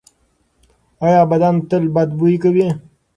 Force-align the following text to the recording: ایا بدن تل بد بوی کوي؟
ایا 1.05 1.21
بدن 1.31 1.55
تل 1.69 1.83
بد 1.95 2.09
بوی 2.17 2.33
کوي؟ 2.43 2.67